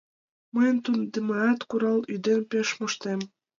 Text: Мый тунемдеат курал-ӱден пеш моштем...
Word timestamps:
Мый 0.53 0.69
тунемдеат 0.83 1.59
курал-ӱден 1.69 2.41
пеш 2.51 2.67
моштем... 2.79 3.19